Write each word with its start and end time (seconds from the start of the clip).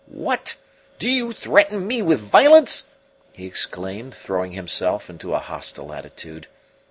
"What, 0.09 0.55
do 0.97 1.07
you 1.07 1.31
threaten 1.31 1.85
me 1.85 2.01
with 2.01 2.21
violence?" 2.21 2.87
he 3.35 3.45
exclaimed, 3.45 4.15
throwing 4.15 4.53
himself 4.53 5.11
into 5.11 5.35
a 5.35 5.37
hostile 5.39 5.93
attitude. 5.93 6.47